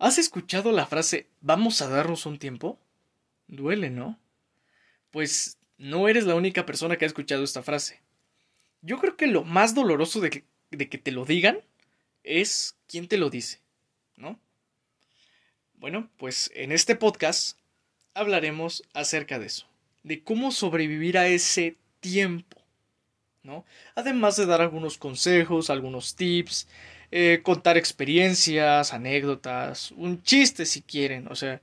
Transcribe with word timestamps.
¿Has 0.00 0.16
escuchado 0.16 0.72
la 0.72 0.86
frase 0.86 1.26
vamos 1.42 1.82
a 1.82 1.88
darnos 1.88 2.24
un 2.24 2.38
tiempo? 2.38 2.78
Duele, 3.48 3.90
¿no? 3.90 4.18
Pues 5.10 5.58
no 5.76 6.08
eres 6.08 6.24
la 6.24 6.36
única 6.36 6.64
persona 6.64 6.96
que 6.96 7.04
ha 7.04 7.06
escuchado 7.06 7.44
esta 7.44 7.62
frase. 7.62 8.00
Yo 8.80 8.98
creo 8.98 9.18
que 9.18 9.26
lo 9.26 9.44
más 9.44 9.74
doloroso 9.74 10.20
de 10.20 10.30
que, 10.30 10.98
te 10.98 11.12
lo 11.12 11.26
digan 11.26 11.60
es 12.24 12.76
quién 12.88 13.08
te 13.08 13.18
lo 13.18 13.28
dice, 13.28 13.60
¿no? 14.16 14.40
Bueno, 15.74 16.08
pues 16.16 16.50
en 16.54 16.72
este 16.72 16.96
podcast 16.96 17.58
hablaremos 18.14 18.82
acerca 18.94 19.38
de 19.38 19.46
eso, 19.46 19.68
de 20.02 20.24
cómo 20.24 20.50
sobrevivir 20.50 21.18
a 21.18 21.28
ese 21.28 21.76
tiempo, 22.00 22.56
¿no? 23.42 23.66
Además 23.94 24.36
de 24.36 24.46
dar 24.46 24.62
algunos 24.62 24.96
consejos, 24.96 25.68
algunos 25.68 26.16
tips, 26.16 26.68
eh, 27.10 27.40
contar 27.42 27.76
experiencias, 27.76 28.92
anécdotas, 28.92 29.92
un 29.92 30.22
chiste 30.22 30.66
si 30.66 30.82
quieren, 30.82 31.28
o 31.28 31.34
sea, 31.34 31.60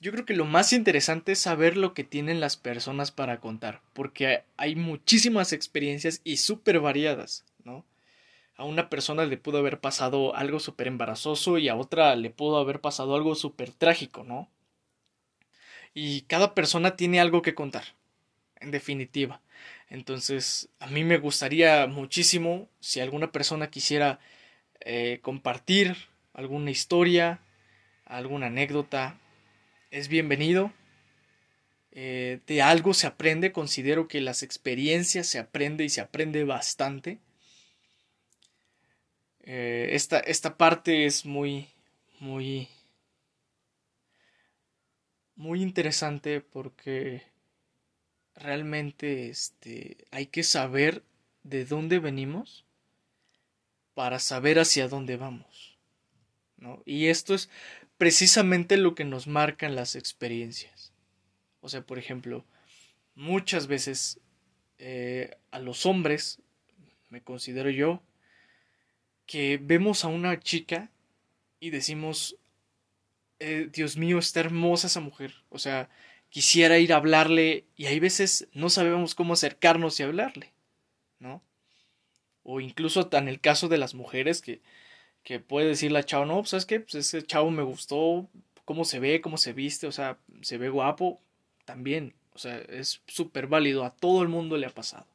yo 0.00 0.12
creo 0.12 0.24
que 0.24 0.34
lo 0.34 0.46
más 0.46 0.72
interesante 0.72 1.32
es 1.32 1.40
saber 1.40 1.76
lo 1.76 1.92
que 1.92 2.04
tienen 2.04 2.40
las 2.40 2.56
personas 2.56 3.10
para 3.10 3.38
contar, 3.40 3.82
porque 3.92 4.42
hay 4.56 4.74
muchísimas 4.74 5.52
experiencias 5.52 6.22
y 6.24 6.38
súper 6.38 6.80
variadas, 6.80 7.44
¿no? 7.64 7.84
A 8.56 8.64
una 8.64 8.88
persona 8.88 9.26
le 9.26 9.36
pudo 9.36 9.58
haber 9.58 9.80
pasado 9.80 10.34
algo 10.34 10.58
súper 10.58 10.86
embarazoso 10.88 11.58
y 11.58 11.68
a 11.68 11.76
otra 11.76 12.16
le 12.16 12.30
pudo 12.30 12.58
haber 12.58 12.80
pasado 12.80 13.14
algo 13.14 13.34
súper 13.34 13.72
trágico, 13.72 14.24
¿no? 14.24 14.48
Y 15.92 16.22
cada 16.22 16.54
persona 16.54 16.96
tiene 16.96 17.20
algo 17.20 17.42
que 17.42 17.54
contar, 17.54 17.84
en 18.60 18.70
definitiva. 18.70 19.42
Entonces, 19.90 20.70
a 20.78 20.86
mí 20.86 21.04
me 21.04 21.18
gustaría 21.18 21.86
muchísimo 21.86 22.68
si 22.80 23.00
alguna 23.00 23.32
persona 23.32 23.70
quisiera 23.70 24.20
eh, 24.80 25.20
compartir 25.22 25.96
alguna 26.32 26.70
historia, 26.70 27.40
alguna 28.04 28.46
anécdota, 28.46 29.18
es 29.90 30.08
bienvenido. 30.08 30.72
Eh, 31.92 32.40
de 32.46 32.62
algo 32.62 32.94
se 32.94 33.06
aprende, 33.06 33.52
considero 33.52 34.08
que 34.08 34.20
las 34.20 34.42
experiencias 34.42 35.26
se 35.26 35.38
aprende 35.38 35.84
y 35.84 35.88
se 35.88 36.00
aprende 36.00 36.44
bastante. 36.44 37.18
Eh, 39.42 39.90
esta, 39.92 40.20
esta 40.20 40.56
parte 40.56 41.06
es 41.06 41.26
muy, 41.26 41.68
muy, 42.20 42.68
muy 45.34 45.62
interesante 45.62 46.40
porque 46.40 47.22
realmente 48.36 49.28
este, 49.28 49.96
hay 50.10 50.26
que 50.26 50.44
saber 50.44 51.02
de 51.42 51.64
dónde 51.64 51.98
venimos 51.98 52.64
para 54.00 54.18
saber 54.18 54.58
hacia 54.58 54.88
dónde 54.88 55.18
vamos. 55.18 55.76
¿no? 56.56 56.82
Y 56.86 57.08
esto 57.08 57.34
es 57.34 57.50
precisamente 57.98 58.78
lo 58.78 58.94
que 58.94 59.04
nos 59.04 59.26
marcan 59.26 59.74
las 59.74 59.94
experiencias. 59.94 60.94
O 61.60 61.68
sea, 61.68 61.82
por 61.82 61.98
ejemplo, 61.98 62.46
muchas 63.14 63.66
veces 63.66 64.18
eh, 64.78 65.36
a 65.50 65.58
los 65.58 65.84
hombres, 65.84 66.40
me 67.10 67.20
considero 67.20 67.68
yo, 67.68 68.02
que 69.26 69.60
vemos 69.62 70.06
a 70.06 70.08
una 70.08 70.40
chica 70.40 70.90
y 71.60 71.68
decimos, 71.68 72.38
eh, 73.38 73.68
Dios 73.70 73.98
mío, 73.98 74.18
está 74.18 74.40
hermosa 74.40 74.86
esa 74.86 75.00
mujer. 75.00 75.34
O 75.50 75.58
sea, 75.58 75.90
quisiera 76.30 76.78
ir 76.78 76.94
a 76.94 76.96
hablarle 76.96 77.66
y 77.76 77.84
hay 77.84 78.00
veces 78.00 78.48
no 78.54 78.70
sabemos 78.70 79.14
cómo 79.14 79.34
acercarnos 79.34 80.00
y 80.00 80.04
hablarle, 80.04 80.54
¿no? 81.18 81.42
O 82.42 82.60
incluso 82.60 83.08
en 83.12 83.28
el 83.28 83.40
caso 83.40 83.68
de 83.68 83.78
las 83.78 83.94
mujeres 83.94 84.40
que, 84.42 84.60
que 85.22 85.40
puede 85.40 85.68
decir 85.68 85.92
la 85.92 86.04
chavo, 86.04 86.26
no, 86.26 86.36
pues 86.38 86.50
sabes 86.50 86.66
qué, 86.66 86.80
pues 86.80 86.94
ese 86.94 87.22
chavo 87.22 87.50
me 87.50 87.62
gustó, 87.62 88.28
cómo 88.64 88.84
se 88.84 89.00
ve, 89.00 89.20
cómo 89.20 89.36
se 89.36 89.52
viste, 89.52 89.86
o 89.86 89.92
sea, 89.92 90.18
se 90.42 90.58
ve 90.58 90.68
guapo, 90.68 91.20
también, 91.64 92.14
o 92.34 92.38
sea, 92.38 92.58
es 92.58 93.02
súper 93.06 93.46
válido, 93.46 93.84
a 93.84 93.90
todo 93.90 94.22
el 94.22 94.28
mundo 94.28 94.56
le 94.56 94.66
ha 94.66 94.70
pasado. 94.70 95.06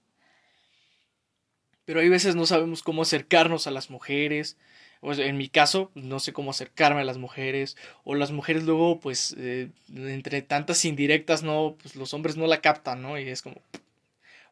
Pero 1.86 2.00
hay 2.00 2.10
veces 2.10 2.36
no 2.36 2.46
sabemos 2.46 2.82
cómo 2.82 3.04
acercarnos 3.04 3.68
a 3.68 3.72
las 3.72 3.90
mujeres, 3.90 4.58
o 5.02 5.14
en 5.14 5.38
mi 5.38 5.50
caso, 5.50 5.92
no 5.94 6.20
sé 6.20 6.34
cómo 6.34 6.52
acercarme 6.52 7.02
a 7.02 7.06
las 7.06 7.18
mujeres, 7.18 7.78
o 8.04 8.16
las 8.16 8.32
mujeres 8.32 8.64
luego, 8.64 9.00
pues, 9.00 9.36
eh, 9.38 9.70
entre 9.94 10.42
tantas 10.42 10.84
indirectas, 10.84 11.44
no, 11.44 11.78
pues 11.82 11.96
los 11.96 12.14
hombres 12.14 12.38
no 12.38 12.48
la 12.48 12.62
captan, 12.62 13.02
¿no? 13.02 13.20
Y 13.20 13.30
es 13.30 13.42
como, 13.42 13.62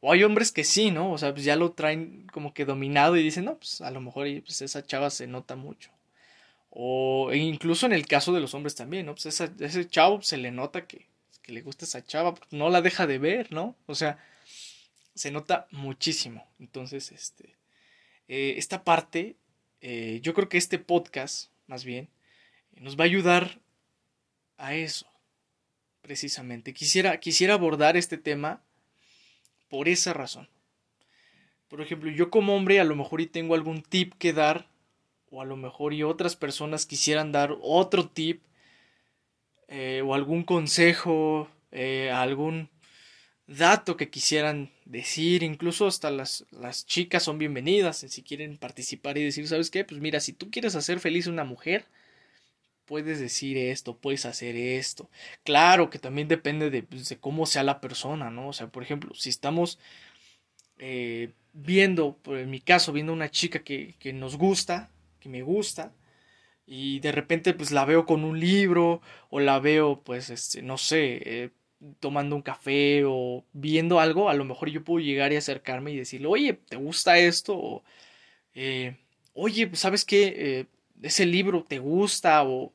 o 0.06 0.12
hay 0.12 0.26
hombres 0.26 0.52
que 0.52 0.66
sí, 0.66 0.92
¿no? 0.92 1.14
O 1.14 1.18
sea, 1.18 1.32
pues 1.32 1.46
ya 1.46 1.56
lo 1.56 1.72
traen 1.72 2.28
como 2.34 2.54
que 2.54 2.66
dominado 2.66 3.16
y 3.16 3.24
dicen, 3.24 3.46
no, 3.46 3.56
pues 3.58 3.80
a 3.80 3.90
lo 3.90 4.02
mejor 4.02 4.28
pues 4.42 4.62
esa 4.62 4.86
chava 4.86 5.10
se 5.10 5.28
nota 5.28 5.56
mucho. 5.56 5.92
O 6.70 7.32
e 7.32 7.38
incluso 7.38 7.86
en 7.86 7.94
el 7.94 8.06
caso 8.06 8.34
de 8.34 8.42
los 8.42 8.54
hombres 8.54 8.76
también, 8.76 9.06
¿no? 9.06 9.16
Pues 9.16 9.28
ese 9.28 9.88
chavo 9.88 10.22
se 10.22 10.36
le 10.36 10.52
nota 10.52 10.88
que, 10.88 11.08
que 11.42 11.54
le 11.54 11.62
gusta 11.62 11.86
esa 11.86 12.04
chava, 12.04 12.36
no 12.52 12.70
la 12.70 12.82
deja 12.82 13.08
de 13.08 13.18
ver, 13.18 13.54
¿no? 13.54 13.78
O 13.86 13.96
sea, 13.96 14.22
se 15.16 15.32
nota 15.32 15.68
muchísimo. 15.72 16.46
Entonces, 16.60 17.14
este, 17.14 17.56
eh, 18.28 18.56
esta 18.58 18.84
parte, 18.84 19.38
eh, 19.80 20.20
yo 20.22 20.34
creo 20.34 20.50
que 20.50 20.58
este 20.58 20.80
podcast, 20.80 21.50
más 21.68 21.86
bien, 21.86 22.10
nos 22.76 23.00
va 23.00 23.06
a 23.06 23.06
ayudar 23.06 23.62
a 24.58 24.76
eso, 24.76 25.08
precisamente. 26.02 26.74
Quisiera, 26.74 27.22
quisiera 27.22 27.54
abordar 27.54 27.96
este 27.96 28.18
tema 28.18 28.62
por 29.74 29.90
esa 29.90 30.14
razón. 30.14 30.48
Por 31.68 31.82
ejemplo, 31.82 32.12
yo 32.12 32.30
como 32.30 32.56
hombre 32.56 32.80
a 32.80 32.84
lo 32.84 32.96
mejor 32.96 33.22
y 33.22 33.26
tengo 33.26 33.56
algún 33.56 33.82
tip 33.82 34.14
que 34.20 34.32
dar, 34.32 34.68
o 35.32 35.42
a 35.42 35.46
lo 35.46 35.56
mejor 35.58 35.96
y 35.96 36.04
otras 36.04 36.36
personas 36.36 36.86
quisieran 36.86 37.32
dar 37.32 37.58
otro 37.60 38.08
tip, 38.08 38.44
eh, 39.70 40.04
o 40.06 40.14
algún 40.14 40.44
consejo, 40.44 41.50
eh, 41.72 42.12
algún 42.14 42.70
dato 43.48 43.98
que 43.98 44.12
quisieran 44.12 44.70
decir, 44.86 45.42
incluso 45.42 45.88
hasta 45.88 46.12
las, 46.12 46.46
las 46.52 46.86
chicas 46.86 47.24
son 47.24 47.40
bienvenidas 47.40 47.98
si 47.98 48.22
quieren 48.22 48.60
participar 48.60 49.18
y 49.18 49.24
decir, 49.24 49.48
¿sabes 49.48 49.72
qué? 49.72 49.84
Pues 49.84 50.00
mira, 50.00 50.20
si 50.20 50.34
tú 50.34 50.52
quieres 50.52 50.76
hacer 50.76 51.00
feliz 51.00 51.26
a 51.26 51.32
una 51.32 51.46
mujer, 51.46 51.88
puedes 52.86 53.20
decir 53.20 53.58
esto, 53.58 53.98
puedes 53.98 54.26
hacer 54.26 54.56
esto. 54.56 55.10
Claro 55.44 55.90
que 55.90 56.00
también 56.00 56.28
depende 56.28 56.84
pues, 56.84 57.10
de, 57.10 57.18
cómo 57.18 57.46
sea 57.46 57.64
la 57.64 57.82
persona, 57.82 58.30
¿no? 58.30 58.50
O 58.50 58.54
sea, 58.54 58.68
por 58.68 58.84
ejemplo, 58.84 59.14
si 59.16 59.30
estamos 59.30 59.80
eh, 60.80 61.32
viendo, 61.54 62.20
en 62.28 62.50
mi 62.50 62.60
caso, 62.60 62.94
viendo 62.94 63.14
una 63.14 63.32
chica 63.32 63.60
que, 63.64 63.96
que, 64.00 64.14
nos 64.14 64.38
gusta, 64.38 64.92
que 65.20 65.30
me 65.30 65.42
gusta, 65.42 65.94
y 66.66 67.00
de 67.02 67.12
repente 67.12 67.54
pues 67.54 67.72
la 67.72 67.86
veo 67.86 68.06
con 68.06 68.24
un 68.24 68.40
libro, 68.40 69.02
o 69.30 69.40
la 69.40 69.60
veo 69.60 70.02
pues, 70.04 70.30
este, 70.30 70.62
no 70.62 70.78
sé, 70.78 71.22
eh, 71.26 71.50
tomando 72.00 72.36
un 72.36 72.42
café 72.42 73.04
o 73.06 73.46
viendo 73.54 74.00
algo, 74.00 74.30
a 74.30 74.34
lo 74.34 74.46
mejor 74.46 74.70
yo 74.70 74.84
puedo 74.84 75.00
llegar 75.04 75.34
y 75.34 75.38
acercarme 75.38 75.92
y 75.92 75.98
decirle, 75.98 76.28
oye, 76.28 76.54
¿te 76.54 76.78
gusta 76.78 77.18
esto? 77.18 77.58
O, 77.58 77.84
eh, 78.56 78.98
oye, 79.34 79.70
¿sabes 79.76 80.06
qué? 80.06 80.68
Ese 81.04 81.26
libro 81.26 81.64
te 81.64 81.80
gusta 81.80 82.44
o, 82.44 82.74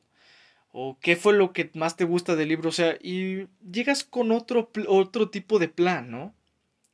o 0.71 0.97
qué 1.01 1.15
fue 1.15 1.33
lo 1.33 1.51
que 1.51 1.69
más 1.73 1.95
te 1.97 2.05
gusta 2.05 2.35
del 2.35 2.49
libro, 2.49 2.69
o 2.69 2.71
sea, 2.71 2.97
y 3.01 3.47
llegas 3.69 4.03
con 4.03 4.31
otro, 4.31 4.71
otro 4.87 5.29
tipo 5.29 5.59
de 5.59 5.67
plan, 5.67 6.09
¿no? 6.09 6.33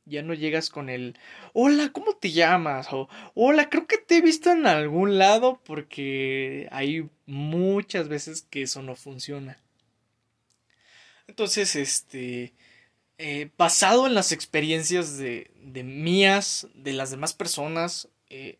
Ya 0.04 0.22
no 0.22 0.34
llegas 0.34 0.70
con 0.70 0.88
el, 0.88 1.18
hola, 1.52 1.90
¿cómo 1.92 2.14
te 2.14 2.30
llamas? 2.30 2.92
O, 2.92 3.08
hola, 3.34 3.68
creo 3.68 3.86
que 3.86 3.98
te 3.98 4.18
he 4.18 4.20
visto 4.20 4.52
en 4.52 4.66
algún 4.66 5.18
lado 5.18 5.60
porque 5.64 6.68
hay 6.70 7.08
muchas 7.26 8.08
veces 8.08 8.42
que 8.42 8.62
eso 8.62 8.82
no 8.82 8.94
funciona. 8.94 9.58
Entonces, 11.26 11.74
este, 11.74 12.54
eh, 13.18 13.50
basado 13.58 14.06
en 14.06 14.14
las 14.14 14.30
experiencias 14.30 15.18
de, 15.18 15.50
de 15.60 15.82
mías, 15.82 16.68
de 16.74 16.92
las 16.92 17.10
demás 17.10 17.34
personas, 17.34 18.08
eh, 18.30 18.58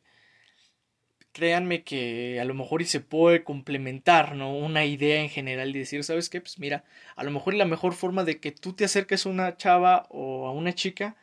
créanme 1.36 1.84
que 1.84 2.40
a 2.40 2.46
lo 2.46 2.54
mejor 2.54 2.80
y 2.80 2.86
se 2.86 3.00
puede 3.00 3.44
complementar, 3.44 4.34
¿no? 4.34 4.56
Una 4.56 4.86
idea 4.86 5.20
en 5.20 5.28
general 5.28 5.76
y 5.76 5.80
decir, 5.80 6.02
¿sabes 6.02 6.30
qué? 6.30 6.40
Pues 6.40 6.58
mira, 6.58 6.84
a 7.14 7.24
lo 7.24 7.30
mejor 7.30 7.52
la 7.52 7.66
mejor 7.66 7.92
forma 7.92 8.24
de 8.24 8.40
que 8.40 8.52
tú 8.52 8.72
te 8.72 8.86
acerques 8.86 9.26
a 9.26 9.28
una 9.28 9.54
chava 9.58 10.06
o 10.08 10.46
a 10.46 10.52
una 10.52 10.74
chica, 10.74 11.14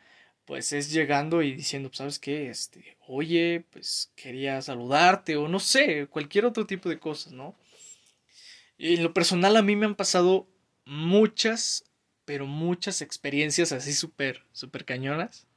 pues 0.46 0.72
es 0.72 0.92
llegando 0.92 1.42
y 1.42 1.54
diciendo, 1.56 1.90
pues, 1.90 1.98
¿sabes 1.98 2.20
qué? 2.20 2.48
Este, 2.48 2.96
oye, 3.08 3.66
pues 3.72 4.12
quería 4.16 4.62
saludarte 4.62 5.36
o 5.36 5.48
no 5.48 5.60
sé, 5.60 6.06
cualquier 6.06 6.46
otro 6.46 6.68
tipo 6.68 6.90
de 6.90 7.00
cosas, 7.00 7.34
¿no? 7.34 7.56
Y 8.78 8.96
en 8.96 9.04
lo 9.04 9.16
personal 9.16 9.58
a 9.58 9.64
mí 9.64 9.76
me 9.76 9.88
han 9.88 9.96
pasado 9.96 10.48
muchas, 10.86 11.86
pero 12.26 12.46
muchas 12.46 13.02
experiencias 13.02 13.72
así 13.72 13.94
súper, 13.94 14.46
súper 14.52 14.86
cañonas. 14.86 15.48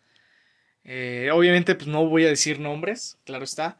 Eh, 0.82 1.28
obviamente, 1.30 1.74
pues 1.74 1.88
no 1.88 2.06
voy 2.06 2.24
a 2.24 2.28
decir 2.28 2.58
nombres, 2.58 3.18
claro 3.24 3.44
está. 3.44 3.78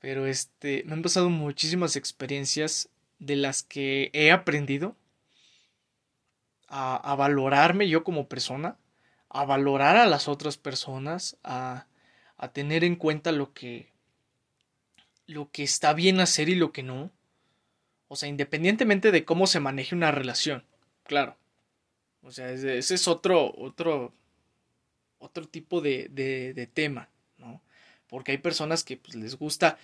Pero 0.00 0.26
este, 0.26 0.82
me 0.86 0.94
han 0.94 1.02
pasado 1.02 1.30
muchísimas 1.30 1.96
experiencias 1.96 2.88
de 3.18 3.36
las 3.36 3.62
que 3.62 4.10
he 4.12 4.32
aprendido 4.32 4.96
a, 6.68 6.96
a 6.96 7.14
valorarme 7.14 7.88
yo 7.88 8.02
como 8.02 8.28
persona, 8.28 8.76
a 9.28 9.44
valorar 9.44 9.96
a 9.96 10.06
las 10.06 10.26
otras 10.26 10.56
personas, 10.56 11.36
a, 11.44 11.86
a 12.40 12.52
tener 12.52 12.84
en 12.84 12.96
cuenta 12.96 13.32
lo 13.32 13.52
que, 13.52 13.92
lo 15.26 15.50
que 15.50 15.62
está 15.62 15.92
bien 15.92 16.20
hacer 16.20 16.48
y 16.48 16.54
lo 16.54 16.72
que 16.72 16.82
no. 16.82 17.10
O 18.08 18.16
sea, 18.16 18.28
independientemente 18.28 19.12
de 19.12 19.26
cómo 19.26 19.46
se 19.46 19.60
maneje 19.60 19.94
una 19.94 20.10
relación, 20.10 20.64
claro. 21.04 21.36
O 22.22 22.32
sea, 22.32 22.50
ese, 22.50 22.78
es 22.78 23.08
otro, 23.08 23.54
otro, 23.56 24.14
otro 25.18 25.46
tipo 25.48 25.80
de, 25.80 26.08
de, 26.08 26.66
tema, 26.66 27.10
¿no? 27.10 27.19
Porque 28.10 28.32
hay 28.32 28.38
personas 28.38 28.84
que 28.84 28.96
pues, 28.96 29.14
les 29.14 29.36
gusta, 29.36 29.78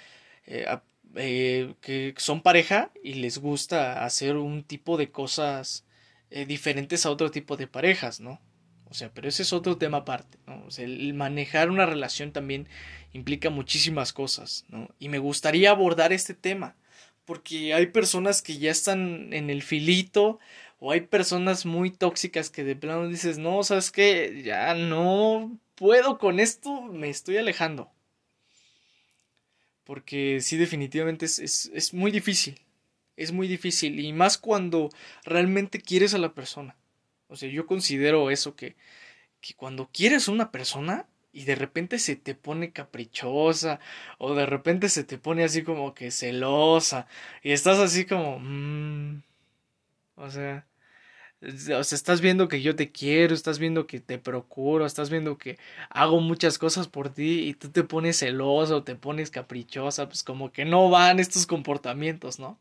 eh, 0.47 0.67
eh, 1.15 1.75
que 1.81 2.15
son 2.19 2.43
pareja 2.43 2.91
y 3.03 3.15
les 3.15 3.39
gusta 3.39 4.05
hacer 4.05 4.37
un 4.37 4.65
tipo 4.65 4.99
de 4.99 5.11
cosas 5.11 5.87
eh, 6.31 6.45
diferentes 6.45 7.07
a 7.07 7.11
otro 7.11 7.31
tipo 7.31 7.57
de 7.57 7.69
parejas, 7.69 8.21
¿no? 8.21 8.41
O 8.89 8.95
sea, 8.95 9.11
pero 9.13 9.29
ese 9.29 9.43
es 9.43 9.53
otro 9.53 9.79
tema 9.79 9.99
aparte, 9.99 10.39
¿no? 10.47 10.65
O 10.67 10.71
sea, 10.71 10.85
el 10.85 11.15
manejar 11.15 11.71
una 11.71 11.87
relación 11.87 12.33
también 12.33 12.69
implica 13.13 13.51
muchísimas 13.51 14.13
cosas, 14.13 14.65
¿no? 14.69 14.89
Y 14.99 15.09
me 15.09 15.19
gustaría 15.19 15.71
abordar 15.71 16.13
este 16.13 16.35
tema, 16.35 16.77
porque 17.25 17.75
hay 17.75 17.87
personas 17.87 18.43
que 18.43 18.59
ya 18.59 18.71
están 18.71 19.33
en 19.33 19.51
el 19.51 19.63
filito, 19.63 20.39
o 20.79 20.93
hay 20.93 21.03
personas 21.03 21.67
muy 21.67 21.91
tóxicas 21.91 22.51
que 22.51 22.65
de 22.65 22.77
plano 22.77 23.09
dices, 23.09 23.39
no, 23.39 23.63
sabes 23.63 23.91
que 23.91 24.43
ya 24.45 24.75
no 24.75 25.59
puedo 25.75 26.19
con 26.19 26.39
esto, 26.41 26.83
me 26.83 27.09
estoy 27.09 27.39
alejando. 27.39 27.91
Porque 29.87 30.41
sí, 30.43 30.57
definitivamente 30.57 31.25
es, 31.25 31.39
es, 31.39 31.71
es 31.73 31.95
muy 31.95 32.11
difícil, 32.11 32.61
es 33.17 33.33
muy 33.33 33.47
difícil, 33.47 34.01
y 34.01 34.13
más 34.13 34.37
cuando 34.37 34.91
realmente 35.25 35.81
quieres 35.81 36.13
a 36.13 36.19
la 36.19 36.35
persona. 36.35 36.77
O 37.29 37.37
sea, 37.37 37.49
yo 37.49 37.67
considero 37.67 38.31
eso 38.31 38.57
que, 38.57 38.75
que 39.41 39.55
cuando 39.55 39.89
quieres 39.93 40.29
a 40.29 40.33
una 40.33 40.51
persona 40.51 41.07
y 41.33 41.45
de 41.45 41.55
repente 41.55 41.99
se 42.01 42.17
te 42.17 42.35
pone 42.35 42.73
caprichosa 42.73 43.79
o 44.19 44.35
de 44.35 44.47
repente 44.47 44.89
se 44.89 45.05
te 45.05 45.19
pone 45.19 45.45
así 45.45 45.63
como 45.63 45.95
que 45.95 46.11
celosa 46.11 47.07
y 47.43 47.53
estás 47.53 47.79
así 47.79 48.05
como... 48.05 48.39
Mmm, 48.41 49.23
o 50.17 50.31
sea... 50.31 50.67
O 51.43 51.85
sea, 51.85 51.97
estás 51.97 52.21
viendo 52.23 52.49
que 52.49 52.63
yo 52.63 52.75
te 52.77 52.91
quiero, 52.91 53.35
estás 53.35 53.59
viendo 53.59 53.87
que 53.87 54.01
te 54.01 54.19
procuro, 54.19 54.87
estás 54.87 55.11
viendo 55.11 55.37
que 55.37 55.59
hago 55.91 56.21
muchas 56.21 56.59
cosas 56.59 56.89
por 56.89 57.11
ti 57.13 57.41
y 57.49 57.55
tú 57.55 57.71
te 57.71 57.85
pones 57.85 58.19
celosa 58.19 58.77
o 58.77 58.85
te 58.85 58.95
pones 58.95 59.31
caprichosa, 59.31 60.07
pues 60.09 60.23
como 60.23 60.51
que 60.51 60.65
no 60.65 60.89
van 60.89 61.21
estos 61.21 61.47
comportamientos, 61.47 62.39
¿no? 62.39 62.59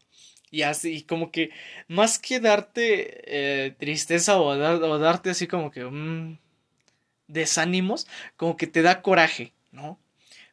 Y 0.51 0.63
así, 0.63 1.03
como 1.03 1.31
que 1.31 1.51
más 1.87 2.19
que 2.19 2.39
darte 2.39 3.65
eh, 3.67 3.71
tristeza 3.71 4.37
o, 4.39 4.47
o, 4.49 4.99
darte 4.99 5.29
así 5.29 5.47
como 5.47 5.71
que 5.71 5.85
mm, 5.85 6.37
desánimos, 7.27 8.07
como 8.37 8.57
que 8.57 8.67
te 8.67 8.81
da 8.81 9.01
coraje, 9.01 9.53
¿no? 9.71 9.99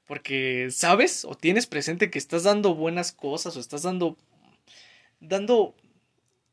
Porque 0.07 0.69
sabes 0.71 1.25
o 1.25 1.35
tienes 1.35 1.67
presente 1.67 2.11
que 2.11 2.19
estás 2.19 2.45
dando 2.45 2.75
buenas 2.75 3.13
cosas 3.13 3.57
o 3.57 3.61
estás 3.61 3.83
dando 3.83 4.17
dando 5.21 5.75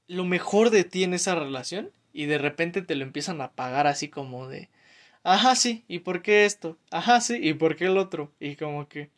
lo 0.09 0.25
mejor 0.25 0.69
de 0.69 0.83
ti 0.83 1.05
en 1.05 1.13
esa 1.13 1.35
relación 1.35 1.91
y 2.11 2.25
de 2.25 2.37
repente 2.37 2.81
te 2.81 2.95
lo 2.95 3.05
empiezan 3.05 3.39
a 3.39 3.53
pagar 3.53 3.87
así 3.87 4.09
como 4.09 4.49
de 4.49 4.69
ajá 5.23 5.55
sí 5.55 5.85
y 5.87 5.99
por 5.99 6.21
qué 6.21 6.45
esto 6.45 6.77
ajá 6.91 7.21
sí 7.21 7.39
y 7.41 7.53
por 7.53 7.77
qué 7.77 7.85
el 7.85 7.97
otro 7.97 8.33
y 8.41 8.57
como 8.57 8.89
que 8.89 9.09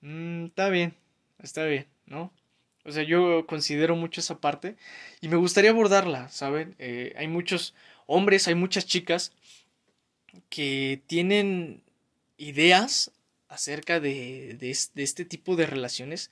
mmm, 0.00 0.46
está 0.46 0.70
bien 0.70 0.94
está 1.38 1.64
bien 1.64 1.86
no 2.06 2.32
o 2.84 2.92
sea, 2.92 3.02
yo 3.02 3.46
considero 3.46 3.94
mucho 3.94 4.20
esa 4.20 4.40
parte 4.40 4.76
y 5.20 5.28
me 5.28 5.36
gustaría 5.36 5.70
abordarla, 5.70 6.28
¿saben? 6.30 6.74
Eh, 6.78 7.14
hay 7.16 7.28
muchos 7.28 7.74
hombres, 8.06 8.48
hay 8.48 8.54
muchas 8.54 8.86
chicas 8.86 9.32
que 10.48 11.02
tienen 11.06 11.82
ideas 12.38 13.12
acerca 13.48 14.00
de, 14.00 14.56
de, 14.58 14.70
este 14.70 15.24
tipo 15.24 15.56
de 15.56 15.66
relaciones, 15.66 16.30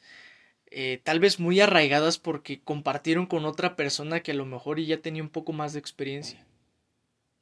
eh, 0.70 1.00
tal 1.02 1.18
vez 1.20 1.40
muy 1.40 1.60
arraigadas 1.60 2.18
porque 2.18 2.60
compartieron 2.60 3.26
con 3.26 3.44
otra 3.44 3.74
persona 3.76 4.20
que 4.20 4.32
a 4.32 4.34
lo 4.34 4.44
mejor 4.44 4.80
ya 4.80 5.00
tenía 5.00 5.22
un 5.22 5.30
poco 5.30 5.52
más 5.52 5.72
de 5.72 5.78
experiencia, 5.78 6.44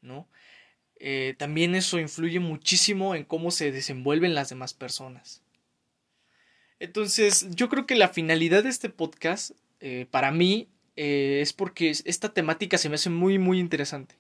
¿no? 0.01 0.29
Eh, 0.99 1.35
también 1.37 1.75
eso 1.75 1.99
influye 1.99 2.41
muchísimo 2.41 3.15
en 3.15 3.25
cómo 3.25 3.51
se 3.51 3.73
desenvuelven 3.73 4.35
las 4.35 4.49
demás 4.49 4.75
personas. 4.75 5.43
Entonces, 6.79 7.49
yo 7.51 7.69
creo 7.69 7.87
que 7.87 7.97
la 7.97 8.09
finalidad 8.09 8.63
de 8.63 8.69
este 8.69 8.91
podcast, 8.91 9.53
eh, 9.81 10.07
para 10.11 10.31
mí, 10.31 10.69
es 10.95 11.53
porque 11.53 11.91
esta 11.91 12.33
temática 12.33 12.79
se 12.79 12.89
me 12.89 12.95
hace 12.95 13.11
muy, 13.11 13.39
muy 13.39 13.59
interesante. 13.59 14.15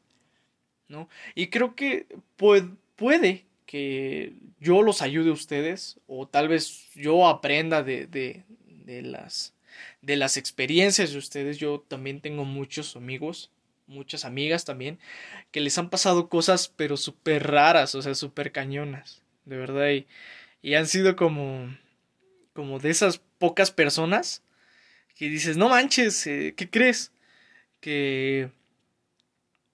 ¿No? 0.88 1.08
Y 1.34 1.48
creo 1.48 1.74
que 1.74 2.06
puede, 2.36 3.46
que 3.64 4.34
yo 4.60 4.82
los 4.82 5.02
ayude 5.02 5.30
a 5.30 5.34
ustedes, 5.34 5.98
o 6.06 6.28
tal 6.28 6.48
vez 6.48 6.88
yo 6.94 7.26
aprenda 7.28 7.82
de, 7.82 8.44
de, 8.86 9.02
las, 9.02 9.52
de 10.00 10.16
las 10.16 10.38
experiencias 10.38 11.12
de 11.12 11.18
ustedes. 11.18 11.58
Yo 11.58 11.84
también 11.86 12.22
tengo 12.22 12.46
muchos 12.46 12.96
amigos, 12.96 13.50
muchas 13.86 14.24
amigas 14.24 14.64
también, 14.64 14.98
que 15.50 15.60
les 15.60 15.76
han 15.76 15.90
pasado 15.90 16.30
cosas, 16.30 16.72
pero 16.74 16.96
súper 16.96 17.46
raras, 17.46 17.94
o 17.94 18.00
sea, 18.00 18.14
súper 18.14 18.50
cañonas, 18.52 19.20
de 19.44 19.56
verdad. 19.58 19.90
Y, 19.90 20.06
y 20.62 20.74
han 20.74 20.86
sido 20.86 21.14
como 21.16 21.68
como 22.56 22.80
de 22.80 22.90
esas 22.90 23.20
pocas 23.38 23.70
personas 23.70 24.42
que 25.14 25.28
dices, 25.28 25.56
no 25.56 25.68
manches, 25.68 26.26
eh, 26.26 26.54
¿qué 26.56 26.68
crees? 26.68 27.12
Que 27.80 28.50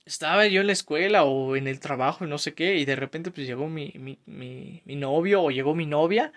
estaba 0.04 0.46
yo 0.48 0.60
en 0.60 0.66
la 0.66 0.72
escuela 0.74 1.24
o 1.24 1.56
en 1.56 1.68
el 1.68 1.80
trabajo 1.80 2.24
y 2.24 2.28
no 2.28 2.38
sé 2.38 2.54
qué, 2.54 2.76
y 2.76 2.84
de 2.84 2.96
repente 2.96 3.30
pues 3.30 3.46
llegó 3.46 3.68
mi, 3.68 3.92
mi, 3.96 4.18
mi, 4.26 4.82
mi 4.84 4.96
novio 4.96 5.42
o 5.42 5.50
llegó 5.50 5.74
mi 5.74 5.86
novia, 5.86 6.32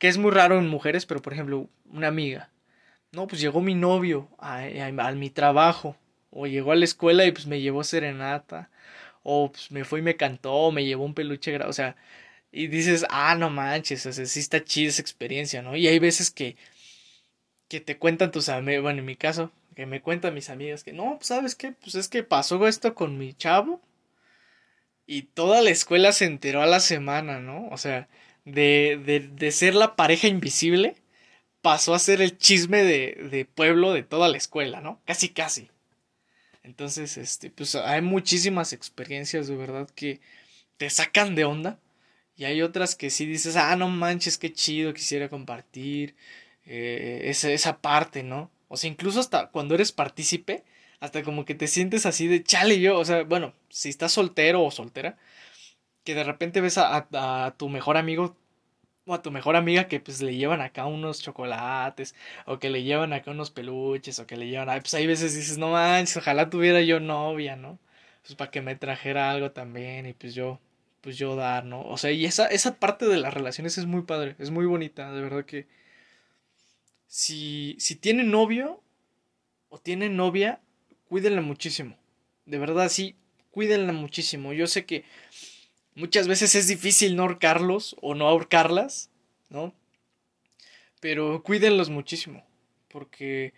que 0.00 0.08
es 0.08 0.18
muy 0.18 0.32
raro 0.32 0.58
en 0.58 0.66
mujeres, 0.66 1.06
pero 1.06 1.22
por 1.22 1.34
ejemplo, 1.34 1.68
una 1.92 2.08
amiga. 2.08 2.50
No, 3.12 3.26
pues 3.26 3.40
llegó 3.40 3.60
mi 3.60 3.74
novio 3.74 4.28
a, 4.38 4.62
a, 4.62 5.12
mi 5.12 5.30
trabajo, 5.30 5.96
o 6.30 6.46
llegó 6.46 6.72
a 6.72 6.76
la 6.76 6.86
escuela 6.86 7.26
y 7.26 7.32
pues 7.32 7.46
me 7.46 7.60
llevó 7.60 7.84
serenata, 7.84 8.70
o 9.22 9.52
pues 9.52 9.70
me 9.70 9.84
fue 9.84 10.00
y 10.00 10.02
me 10.02 10.16
cantó, 10.16 10.72
me 10.72 10.86
llevó 10.86 11.04
un 11.04 11.14
peluche, 11.14 11.58
o 11.58 11.72
sea, 11.74 11.96
y 12.50 12.68
dices, 12.68 13.04
ah, 13.10 13.34
no 13.36 13.50
manches, 13.50 14.06
o 14.06 14.12
sea, 14.12 14.24
sí 14.26 14.40
está 14.40 14.64
chida 14.64 14.88
esa 14.88 15.02
experiencia, 15.02 15.62
¿no? 15.62 15.76
Y 15.76 15.86
hay 15.86 15.98
veces 15.98 16.30
que, 16.30 16.56
que 17.68 17.80
te 17.80 17.98
cuentan 17.98 18.30
tus 18.32 18.48
amigos, 18.48 18.82
bueno, 18.82 19.00
en 19.00 19.06
mi 19.06 19.16
caso, 19.16 19.52
que 19.76 19.86
me 19.86 20.00
cuentan 20.00 20.34
mis 20.34 20.50
amigas 20.50 20.82
que, 20.82 20.92
no, 20.94 21.16
pues, 21.16 21.28
¿sabes 21.28 21.54
qué? 21.54 21.72
Pues 21.72 21.94
es 21.94 22.08
que 22.08 22.22
pasó 22.22 22.66
esto 22.66 22.94
con 22.94 23.18
mi 23.18 23.34
chavo 23.34 23.82
y 25.06 25.22
toda 25.22 25.60
la 25.60 25.70
escuela 25.70 26.12
se 26.12 26.24
enteró 26.24 26.62
a 26.62 26.66
la 26.66 26.80
semana, 26.80 27.40
¿no? 27.40 27.68
O 27.68 27.76
sea, 27.76 28.08
de, 28.44 29.00
de, 29.04 29.20
de 29.20 29.52
ser 29.52 29.74
la 29.74 29.96
pareja 29.96 30.28
invisible, 30.28 30.96
pasó 31.62 31.94
a 31.94 31.98
ser 31.98 32.22
el 32.22 32.38
chisme 32.38 32.82
de, 32.82 33.28
de 33.30 33.44
pueblo 33.44 33.92
de 33.92 34.02
toda 34.02 34.28
la 34.28 34.36
escuela, 34.36 34.80
¿no? 34.80 35.00
Casi, 35.04 35.28
casi. 35.30 35.70
Entonces, 36.62 37.16
este, 37.16 37.50
pues 37.50 37.74
hay 37.74 38.02
muchísimas 38.02 38.72
experiencias 38.72 39.48
de 39.48 39.56
verdad 39.56 39.88
que 39.94 40.20
te 40.76 40.90
sacan 40.90 41.34
de 41.34 41.44
onda 41.44 41.78
y 42.36 42.44
hay 42.44 42.62
otras 42.62 42.94
que 42.94 43.10
sí 43.10 43.26
dices, 43.26 43.56
ah, 43.56 43.76
no 43.76 43.88
manches, 43.88 44.38
qué 44.38 44.52
chido, 44.52 44.94
quisiera 44.94 45.28
compartir 45.28 46.14
eh, 46.64 47.22
esa, 47.24 47.50
esa 47.50 47.80
parte, 47.80 48.22
¿no? 48.22 48.50
O 48.68 48.76
sea, 48.76 48.90
incluso 48.90 49.20
hasta 49.20 49.50
cuando 49.50 49.74
eres 49.74 49.92
partícipe, 49.92 50.64
hasta 51.00 51.22
como 51.22 51.44
que 51.44 51.54
te 51.54 51.66
sientes 51.66 52.06
así 52.06 52.28
de 52.28 52.42
chale 52.44 52.80
yo, 52.80 52.98
o 52.98 53.04
sea, 53.04 53.24
bueno, 53.24 53.54
si 53.68 53.88
estás 53.88 54.12
soltero 54.12 54.62
o 54.62 54.70
soltera, 54.70 55.18
que 56.04 56.14
de 56.14 56.24
repente 56.24 56.60
ves 56.60 56.78
a, 56.78 57.08
a, 57.12 57.54
tu 57.56 57.68
mejor 57.68 57.96
amigo 57.96 58.36
o 59.06 59.14
a 59.14 59.22
tu 59.22 59.30
mejor 59.30 59.56
amiga 59.56 59.88
que 59.88 60.00
pues 60.00 60.20
le 60.22 60.36
llevan 60.36 60.60
acá 60.60 60.86
unos 60.86 61.20
chocolates 61.22 62.14
o 62.46 62.58
que 62.58 62.70
le 62.70 62.82
llevan 62.82 63.12
acá 63.12 63.30
unos 63.30 63.50
peluches 63.50 64.18
o 64.18 64.26
que 64.26 64.36
le 64.36 64.48
llevan, 64.48 64.80
pues 64.80 64.94
hay 64.94 65.06
veces 65.06 65.34
dices, 65.34 65.58
no 65.58 65.72
manches, 65.72 66.16
ojalá 66.18 66.50
tuviera 66.50 66.80
yo 66.82 67.00
novia, 67.00 67.56
¿no? 67.56 67.78
Pues 68.22 68.34
para 68.36 68.50
que 68.50 68.62
me 68.62 68.76
trajera 68.76 69.30
algo 69.30 69.52
también 69.52 70.06
y 70.06 70.12
pues 70.14 70.34
yo 70.34 70.60
pues 71.00 71.16
yo 71.16 71.34
dar, 71.36 71.64
¿no? 71.64 71.82
O 71.82 71.96
sea, 71.96 72.12
y 72.12 72.26
esa, 72.26 72.46
esa 72.48 72.78
parte 72.78 73.06
de 73.06 73.16
las 73.18 73.32
relaciones 73.32 73.78
es 73.78 73.86
muy 73.86 74.02
padre, 74.02 74.36
es 74.38 74.50
muy 74.50 74.66
bonita, 74.66 75.12
de 75.12 75.22
verdad 75.22 75.44
que 75.44 75.66
si, 77.06 77.76
si 77.78 77.96
tienen 77.96 78.30
novio 78.30 78.82
o 79.68 79.78
tienen 79.78 80.16
novia, 80.16 80.60
cuídenla 81.08 81.40
muchísimo. 81.40 81.96
De 82.46 82.58
verdad, 82.58 82.88
sí, 82.88 83.16
cuídenla 83.50 83.92
muchísimo. 83.92 84.52
Yo 84.52 84.68
sé 84.68 84.84
que 84.86 85.04
muchas 86.00 86.26
veces 86.26 86.54
es 86.54 86.66
difícil 86.66 87.14
no 87.14 87.22
ahorcarlos 87.22 87.94
o 88.00 88.14
no 88.14 88.26
ahorcarlas, 88.26 89.10
¿no? 89.50 89.74
Pero 91.00 91.42
cuídenlos 91.42 91.90
muchísimo. 91.90 92.44
Porque, 92.88 93.52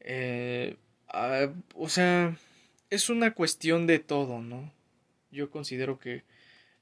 eh, 0.00 0.76
ah, 1.08 1.52
o 1.74 1.88
sea, 1.88 2.36
es 2.90 3.10
una 3.10 3.34
cuestión 3.34 3.86
de 3.86 3.98
todo, 3.98 4.40
¿no? 4.40 4.72
Yo 5.30 5.50
considero 5.50 5.98
que 5.98 6.24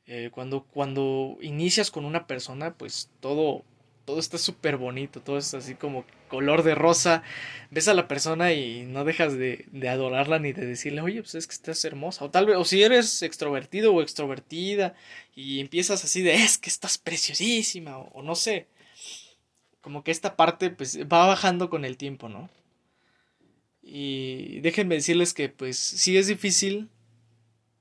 eh, 0.06 0.30
cuando, 0.32 0.64
cuando 0.64 1.36
inicias 1.40 1.90
con 1.90 2.04
una 2.04 2.26
persona, 2.26 2.74
pues 2.74 3.10
todo, 3.20 3.64
todo 4.04 4.18
está 4.18 4.38
súper 4.38 4.76
bonito, 4.76 5.20
todo 5.20 5.38
es 5.38 5.52
así 5.54 5.74
como 5.74 6.04
color 6.30 6.62
de 6.62 6.74
rosa. 6.74 7.22
Ves 7.70 7.88
a 7.88 7.94
la 7.94 8.08
persona 8.08 8.54
y 8.54 8.84
no 8.84 9.04
dejas 9.04 9.36
de, 9.36 9.66
de, 9.70 9.88
adorarla 9.90 10.38
ni 10.38 10.52
de 10.52 10.64
decirle, 10.64 11.02
oye, 11.02 11.20
pues 11.20 11.34
es 11.34 11.46
que 11.46 11.52
estás 11.52 11.84
hermosa. 11.84 12.24
O 12.24 12.30
tal 12.30 12.46
vez, 12.46 12.56
o 12.56 12.64
si 12.64 12.82
eres 12.82 13.22
extrovertido 13.22 13.92
o 13.92 14.00
extrovertida 14.00 14.94
y 15.34 15.60
empiezas 15.60 16.02
así 16.04 16.22
de, 16.22 16.34
es 16.34 16.56
que 16.56 16.70
estás 16.70 16.96
preciosísima, 16.96 17.98
o, 17.98 18.22
no 18.22 18.34
sé. 18.34 18.68
Como 19.82 20.02
que 20.02 20.10
esta 20.10 20.36
parte, 20.36 20.70
pues 20.70 20.98
va 21.02 21.26
bajando 21.26 21.68
con 21.70 21.84
el 21.84 21.96
tiempo, 21.96 22.28
¿no? 22.28 22.48
Y 23.82 24.60
déjenme 24.60 24.94
decirles 24.96 25.34
que 25.34 25.48
pues 25.48 25.76
sí 25.78 26.16
es 26.16 26.26
difícil 26.26 26.88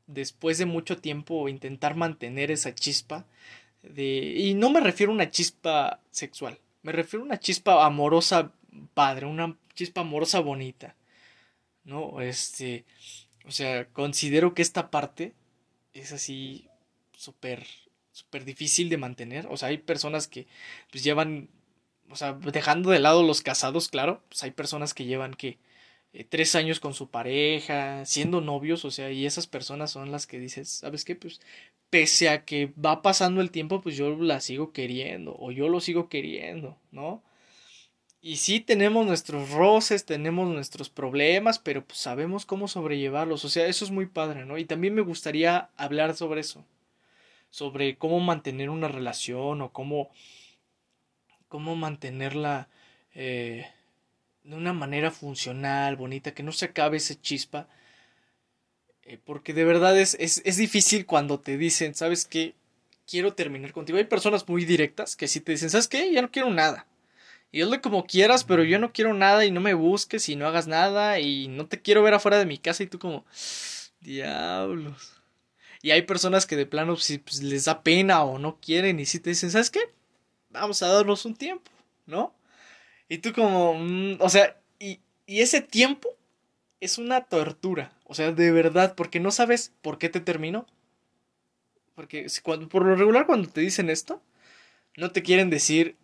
después 0.07 0.57
de 0.57 0.65
mucho 0.65 0.97
tiempo 0.97 1.47
intentar 1.49 1.95
mantener 1.95 2.51
esa 2.51 2.73
chispa 2.73 3.27
de 3.83 4.33
y 4.37 4.53
no 4.55 4.71
me 4.71 4.79
refiero 4.79 5.11
a 5.11 5.15
una 5.15 5.29
chispa 5.29 6.01
sexual, 6.09 6.57
me 6.81 6.91
refiero 6.91 7.23
a 7.23 7.27
una 7.27 7.39
chispa 7.39 7.85
amorosa 7.85 8.53
padre, 8.93 9.25
una 9.25 9.57
chispa 9.73 10.01
amorosa 10.01 10.39
bonita. 10.39 10.95
¿No? 11.83 12.21
Este, 12.21 12.85
o 13.45 13.51
sea, 13.51 13.85
considero 13.89 14.53
que 14.53 14.61
esta 14.61 14.91
parte 14.91 15.33
es 15.93 16.11
así 16.11 16.69
súper 17.13 17.65
súper 18.11 18.43
difícil 18.43 18.89
de 18.89 18.97
mantener, 18.97 19.47
o 19.49 19.55
sea, 19.55 19.69
hay 19.69 19.77
personas 19.77 20.27
que 20.27 20.47
pues 20.91 21.03
llevan 21.03 21.49
o 22.09 22.15
sea, 22.15 22.33
dejando 22.33 22.89
de 22.89 22.99
lado 22.99 23.23
los 23.23 23.41
casados, 23.41 23.87
claro, 23.87 24.23
pues 24.29 24.43
hay 24.43 24.51
personas 24.51 24.93
que 24.93 25.05
llevan 25.05 25.33
que 25.33 25.59
eh, 26.13 26.23
tres 26.23 26.55
años 26.55 26.79
con 26.79 26.93
su 26.93 27.09
pareja, 27.09 28.05
siendo 28.05 28.41
novios, 28.41 28.83
o 28.85 28.91
sea, 28.91 29.11
y 29.11 29.25
esas 29.25 29.47
personas 29.47 29.91
son 29.91 30.11
las 30.11 30.25
que 30.25 30.39
dices, 30.39 30.69
¿sabes 30.69 31.05
qué? 31.05 31.15
Pues 31.15 31.39
pese 31.89 32.29
a 32.29 32.45
que 32.45 32.73
va 32.83 33.01
pasando 33.01 33.41
el 33.41 33.51
tiempo, 33.51 33.81
pues 33.81 33.97
yo 33.97 34.15
la 34.15 34.41
sigo 34.41 34.71
queriendo, 34.73 35.35
o 35.39 35.51
yo 35.51 35.69
lo 35.69 35.79
sigo 35.79 36.09
queriendo, 36.09 36.77
¿no? 36.91 37.23
Y 38.21 38.37
sí 38.37 38.59
tenemos 38.59 39.05
nuestros 39.05 39.51
roces, 39.51 40.05
tenemos 40.05 40.47
nuestros 40.49 40.89
problemas, 40.89 41.57
pero 41.57 41.85
pues 41.85 41.99
sabemos 41.99 42.45
cómo 42.45 42.67
sobrellevarlos, 42.67 43.45
o 43.45 43.49
sea, 43.49 43.67
eso 43.67 43.85
es 43.85 43.91
muy 43.91 44.07
padre, 44.07 44.45
¿no? 44.45 44.57
Y 44.57 44.65
también 44.65 44.93
me 44.93 45.01
gustaría 45.01 45.69
hablar 45.77 46.15
sobre 46.15 46.41
eso, 46.41 46.65
sobre 47.49 47.97
cómo 47.97 48.19
mantener 48.19 48.69
una 48.69 48.89
relación 48.89 49.61
o 49.61 49.71
cómo, 49.71 50.09
cómo 51.47 51.75
mantenerla 51.77 52.67
eh, 53.15 53.67
de 54.43 54.55
una 54.55 54.73
manera 54.73 55.11
funcional, 55.11 55.95
bonita, 55.95 56.33
que 56.33 56.43
no 56.43 56.51
se 56.51 56.65
acabe 56.65 56.97
ese 56.97 57.19
chispa. 57.19 57.67
Eh, 59.09 59.17
porque 59.25 59.53
de 59.55 59.65
verdad 59.65 59.97
es, 59.99 60.15
es, 60.19 60.41
es, 60.45 60.57
difícil 60.57 61.07
cuando 61.07 61.39
te 61.39 61.57
dicen, 61.57 61.95
¿sabes 61.95 62.25
qué? 62.25 62.53
Quiero 63.07 63.33
terminar 63.33 63.73
contigo. 63.73 63.97
Hay 63.97 64.03
personas 64.03 64.47
muy 64.47 64.65
directas 64.65 65.15
que 65.15 65.27
sí 65.27 65.41
te 65.41 65.53
dicen, 65.53 65.71
¿sabes 65.71 65.87
qué? 65.87 66.13
Ya 66.13 66.21
no 66.21 66.29
quiero 66.29 66.51
nada. 66.51 66.85
Y 67.51 67.63
hazlo 67.63 67.81
como 67.81 68.05
quieras, 68.05 68.43
pero 68.43 68.63
yo 68.63 68.77
no 68.77 68.93
quiero 68.93 69.15
nada 69.15 69.45
y 69.45 69.51
no 69.51 69.61
me 69.61 69.73
busques 69.73 70.29
y 70.29 70.35
no 70.35 70.45
hagas 70.45 70.67
nada 70.67 71.19
y 71.19 71.47
no 71.47 71.65
te 71.65 71.81
quiero 71.81 72.03
ver 72.03 72.13
afuera 72.13 72.37
de 72.37 72.45
mi 72.45 72.59
casa 72.59 72.83
y 72.83 72.87
tú 72.87 72.99
como, 72.99 73.25
diablos. 74.01 75.19
Y 75.81 75.89
hay 75.89 76.03
personas 76.03 76.45
que 76.45 76.55
de 76.55 76.67
plano 76.67 76.95
si 76.97 77.17
pues, 77.17 77.41
les 77.41 77.65
da 77.65 77.81
pena 77.81 78.23
o 78.23 78.37
no 78.37 78.59
quieren 78.61 78.99
y 78.99 79.07
si 79.07 79.19
te 79.19 79.31
dicen, 79.31 79.49
¿sabes 79.49 79.71
qué? 79.71 79.79
Vamos 80.49 80.83
a 80.83 80.89
darnos 80.89 81.25
un 81.25 81.35
tiempo, 81.35 81.71
¿no? 82.05 82.35
Y 83.07 83.17
tú 83.19 83.33
como, 83.33 83.73
mm, 83.73 84.17
o 84.19 84.29
sea, 84.29 84.55
y, 84.77 84.99
y 85.25 85.41
ese 85.41 85.61
tiempo 85.61 86.09
es 86.79 86.99
una 86.99 87.21
tortura, 87.21 87.91
o 88.09 88.13
sea, 88.13 88.31
de 88.31 88.51
verdad, 88.51 88.95
porque 88.95 89.19
no 89.19 89.31
sabes 89.31 89.71
por 89.81 89.97
qué 89.97 90.09
te 90.09 90.19
terminó. 90.19 90.65
Porque 91.95 92.27
por 92.69 92.85
lo 92.85 92.95
regular 92.95 93.25
cuando 93.25 93.47
te 93.47 93.61
dicen 93.61 93.89
esto, 93.89 94.21
no 94.97 95.11
te 95.11 95.23
quieren 95.23 95.49
decir 95.49 95.95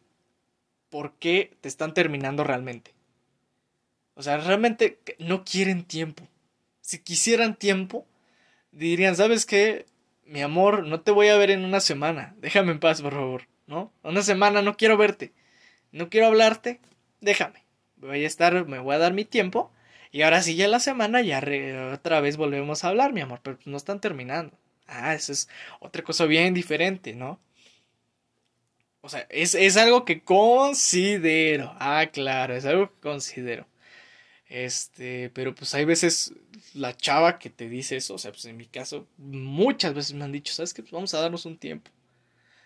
por 0.89 1.13
qué 1.13 1.51
te 1.59 1.67
están 1.67 1.93
terminando 1.93 2.43
realmente. 2.43 2.93
O 4.13 4.23
sea, 4.23 4.37
realmente 4.37 4.99
no 5.19 5.43
quieren 5.43 5.83
tiempo. 5.83 6.27
Si 6.81 6.99
quisieran 6.99 7.55
tiempo, 7.55 8.05
dirían, 8.71 9.15
¿sabes 9.15 9.45
qué? 9.45 9.85
Mi 10.25 10.41
amor, 10.41 10.85
no 10.85 11.01
te 11.01 11.11
voy 11.11 11.27
a 11.27 11.37
ver 11.37 11.51
en 11.51 11.65
una 11.65 11.79
semana. 11.79 12.35
Déjame 12.37 12.71
en 12.71 12.79
paz, 12.79 13.01
por 13.01 13.13
favor. 13.13 13.47
¿No? 13.67 13.91
Una 14.03 14.21
semana 14.21 14.61
no 14.61 14.77
quiero 14.77 14.95
verte. 14.95 15.33
No 15.91 16.09
quiero 16.09 16.27
hablarte 16.27 16.79
déjame, 17.25 17.65
voy 17.97 18.23
a 18.23 18.27
estar, 18.27 18.65
me 18.67 18.79
voy 18.79 18.95
a 18.95 18.99
dar 18.99 19.13
mi 19.13 19.25
tiempo 19.25 19.71
y 20.15 20.21
ahora 20.21 20.41
sí 20.41 20.55
ya 20.55 20.69
la 20.69 20.79
semana 20.79 21.21
ya 21.21 21.43
otra 21.93 22.21
vez 22.21 22.37
volvemos 22.37 22.85
a 22.85 22.87
hablar, 22.87 23.11
mi 23.11 23.19
amor, 23.19 23.41
pero 23.43 23.59
no 23.65 23.75
están 23.75 23.99
terminando. 23.99 24.57
Ah, 24.87 25.13
eso 25.13 25.33
es 25.33 25.49
otra 25.81 26.03
cosa 26.05 26.23
bien 26.25 26.53
diferente, 26.53 27.13
¿no? 27.13 27.41
O 29.01 29.09
sea, 29.09 29.27
es, 29.29 29.55
es 29.55 29.75
algo 29.75 30.05
que 30.05 30.23
considero. 30.23 31.75
Ah, 31.81 32.05
claro, 32.13 32.55
es 32.55 32.63
algo 32.63 32.87
que 32.93 33.01
considero. 33.01 33.67
Este, 34.47 35.31
pero 35.31 35.53
pues 35.53 35.73
hay 35.75 35.83
veces 35.83 36.33
la 36.73 36.95
chava 36.95 37.37
que 37.37 37.49
te 37.49 37.67
dice 37.67 37.97
eso, 37.97 38.13
o 38.13 38.17
sea, 38.17 38.31
pues 38.31 38.45
en 38.45 38.55
mi 38.55 38.67
caso, 38.67 39.09
muchas 39.17 39.93
veces 39.93 40.13
me 40.13 40.23
han 40.23 40.31
dicho, 40.31 40.53
¿sabes 40.53 40.73
qué? 40.73 40.81
Pues 40.81 40.93
vamos 40.93 41.13
a 41.13 41.19
darnos 41.19 41.45
un 41.45 41.57
tiempo. 41.57 41.91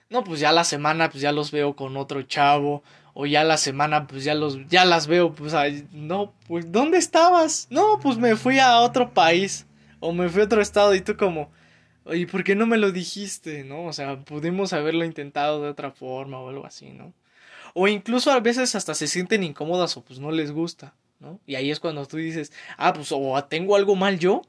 No, 0.10 0.24
pues 0.24 0.39
ya 0.39 0.51
la 0.51 0.65
semana, 0.65 1.10
pues 1.10 1.24
ya 1.24 1.32
los 1.32 1.50
veo 1.50 1.75
con 1.75 1.98
otro 1.98 2.22
chavo, 2.22 2.84
o 3.21 3.25
ya 3.25 3.43
la 3.43 3.57
semana 3.57 4.07
pues 4.07 4.23
ya 4.23 4.33
los 4.33 4.65
ya 4.69 4.85
las 4.85 5.07
veo 5.07 5.35
pues 5.35 5.53
no 5.91 6.33
pues 6.47 6.71
dónde 6.71 6.97
estabas 6.97 7.67
no 7.69 7.99
pues 8.01 8.17
me 8.17 8.38
fui 8.38 8.59
a 8.59 8.79
otro 8.79 9.13
país 9.13 9.65
o 9.99 10.13
me 10.13 10.29
fui 10.29 10.41
a 10.41 10.45
otro 10.45 10.61
estado 10.61 10.95
y 10.95 11.01
tú 11.01 11.17
como 11.17 11.51
¿y 12.05 12.27
por 12.27 12.45
qué 12.45 12.55
no 12.55 12.65
me 12.65 12.77
lo 12.77 12.93
dijiste 12.93 13.65
no 13.65 13.88
o 13.88 13.91
sea 13.91 14.17
pudimos 14.23 14.71
haberlo 14.71 15.03
intentado 15.03 15.61
de 15.61 15.67
otra 15.67 15.91
forma 15.91 16.39
o 16.39 16.47
algo 16.47 16.65
así 16.65 16.91
no 16.91 17.11
o 17.73 17.89
incluso 17.89 18.31
a 18.31 18.39
veces 18.39 18.73
hasta 18.73 18.95
se 18.95 19.07
sienten 19.07 19.43
incómodas 19.43 19.97
o 19.97 20.01
pues 20.01 20.19
no 20.19 20.31
les 20.31 20.53
gusta 20.53 20.95
no 21.19 21.41
y 21.45 21.55
ahí 21.55 21.71
es 21.71 21.81
cuando 21.81 22.05
tú 22.05 22.15
dices 22.15 22.53
ah 22.77 22.93
pues 22.93 23.11
o 23.11 23.43
tengo 23.49 23.75
algo 23.75 23.97
mal 23.97 24.17
yo 24.17 24.43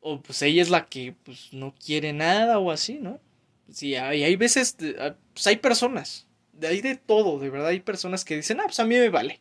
o 0.00 0.20
pues 0.20 0.42
ella 0.42 0.62
es 0.62 0.70
la 0.70 0.86
que 0.86 1.14
pues 1.22 1.52
no 1.52 1.72
quiere 1.76 2.12
nada 2.12 2.58
o 2.58 2.72
así 2.72 2.98
no 3.00 3.20
sí 3.70 3.90
y 3.90 3.94
hay 3.94 4.34
veces 4.34 4.76
ah, 4.98 5.14
pues 5.32 5.46
hay 5.46 5.58
personas 5.58 6.27
ahí 6.66 6.80
de 6.80 6.96
todo, 6.96 7.38
de 7.38 7.50
verdad 7.50 7.68
hay 7.68 7.80
personas 7.80 8.24
que 8.24 8.36
dicen, 8.36 8.60
ah, 8.60 8.64
pues 8.64 8.80
a 8.80 8.84
mí 8.84 8.96
me 8.96 9.08
vale. 9.08 9.40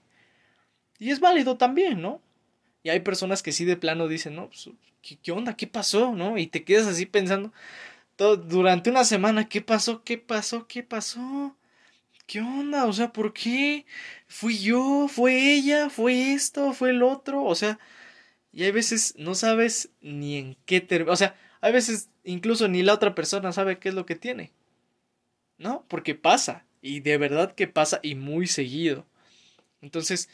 Y 0.99 1.11
es 1.11 1.19
válido 1.19 1.57
también, 1.57 2.01
¿no? 2.01 2.21
Y 2.83 2.89
hay 2.89 3.01
personas 3.01 3.43
que 3.43 3.51
sí 3.51 3.65
de 3.65 3.77
plano 3.77 4.07
dicen, 4.07 4.35
no, 4.35 4.47
pues, 4.47 4.69
¿qué, 5.01 5.31
onda? 5.31 5.55
¿Qué 5.57 5.67
pasó? 5.67 6.13
¿No? 6.13 6.37
Y 6.37 6.47
te 6.47 6.63
quedas 6.63 6.87
así 6.87 7.05
pensando 7.05 7.51
todo, 8.15 8.37
durante 8.37 8.89
una 8.89 9.03
semana, 9.03 9.49
¿qué 9.49 9.61
pasó? 9.61 10.03
¿Qué 10.03 10.17
pasó? 10.17 10.67
¿Qué 10.67 10.83
pasó? 10.83 11.57
¿Qué 12.27 12.41
onda? 12.41 12.85
O 12.85 12.93
sea, 12.93 13.13
¿por 13.13 13.33
qué? 13.33 13.85
¿Fui 14.27 14.59
yo? 14.59 15.07
¿Fue 15.09 15.53
ella? 15.53 15.89
¿Fue 15.89 16.33
esto? 16.33 16.73
¿Fue 16.73 16.91
el 16.91 17.03
otro? 17.03 17.43
O 17.43 17.55
sea, 17.55 17.79
y 18.51 18.63
hay 18.63 18.71
veces 18.71 19.15
no 19.17 19.35
sabes 19.35 19.91
ni 20.01 20.37
en 20.37 20.57
qué 20.65 20.81
terminar. 20.81 21.13
O 21.13 21.17
sea, 21.17 21.35
hay 21.61 21.73
veces 21.73 22.09
incluso 22.23 22.67
ni 22.67 22.83
la 22.83 22.93
otra 22.93 23.15
persona 23.15 23.51
sabe 23.51 23.79
qué 23.79 23.89
es 23.89 23.95
lo 23.95 24.05
que 24.05 24.15
tiene. 24.15 24.51
¿No? 25.57 25.85
Porque 25.87 26.15
pasa. 26.15 26.66
Y 26.87 27.01
de 27.01 27.17
verdad 27.17 27.53
que 27.53 27.67
pasa 27.67 27.99
y 28.01 28.15
muy 28.15 28.47
seguido. 28.47 29.05
Entonces, 29.81 30.29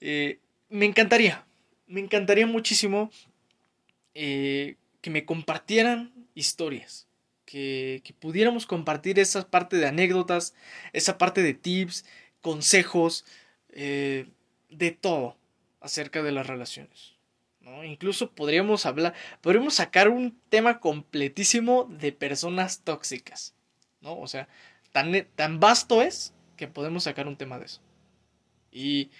eh, 0.00 0.38
me 0.68 0.86
encantaría, 0.86 1.44
me 1.88 1.98
encantaría 1.98 2.46
muchísimo 2.46 3.10
eh, 4.14 4.76
que 5.00 5.10
me 5.10 5.24
compartieran 5.24 6.12
historias. 6.36 7.08
Que, 7.44 8.00
pudiéramos 8.20 8.64
compartir 8.64 9.18
esa 9.18 9.50
parte 9.50 9.76
de 9.76 9.86
anécdotas, 9.86 10.54
esa 10.92 11.18
parte 11.18 11.42
de 11.42 11.54
tips, 11.54 12.04
consejos, 12.40 13.24
eh, 13.70 14.28
de 14.70 14.92
todo 14.92 15.36
acerca 15.80 16.22
de 16.22 16.30
las 16.30 16.46
relaciones. 16.46 17.16
Incluso 17.84 18.30
podríamos 18.30 18.86
hablar, 18.86 19.14
podríamos 19.40 19.74
sacar 19.74 20.10
un 20.10 20.40
tema 20.48 20.78
completísimo 20.78 21.88
de 21.90 22.12
personas 22.12 22.82
tóxicas. 22.84 23.56
¿no? 24.00 24.16
O 24.20 24.28
sea, 24.28 24.48
tan, 25.34 25.60
vasto 25.60 26.00
es 26.00 26.32
que 26.56 26.68
podemos 26.68 27.04
sacar 27.04 27.26
un 27.26 27.36
tema 27.36 27.58
de 27.58 27.66
eso. 27.66 27.80
Y, 28.70 29.10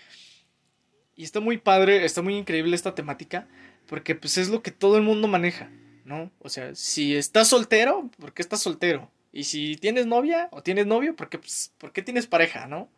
y 1.15 1.25
está 1.25 1.41
muy 1.41 1.59
padre, 1.59 2.05
está 2.05 2.23
muy 2.23 2.37
increíble 2.37 2.75
esta 2.75 2.95
temática, 2.95 3.49
porque 3.87 4.15
pues 4.15 4.39
es 4.39 4.49
lo 4.49 4.63
que 4.63 4.71
todo 4.71 4.97
el 4.97 5.03
mundo 5.03 5.29
maneja, 5.29 5.71
¿no? 6.05 6.31
O 6.39 6.49
sea, 6.49 6.75
si 6.75 7.15
estás 7.15 7.49
soltero, 7.49 8.11
¿por 8.19 8.33
qué 8.33 8.43
estás 8.43 8.63
soltero? 8.63 9.11
Y 9.33 9.45
si 9.45 9.77
tienes 9.77 10.07
novia 10.07 10.49
o 10.51 10.63
tienes 10.63 10.87
novio, 10.87 11.15
¿por 11.15 11.29
qué, 11.29 11.39
pues, 11.39 11.73
¿por 11.79 11.93
qué 11.93 12.03
tienes 12.03 12.27
pareja, 12.27 12.67
no? 12.67 12.89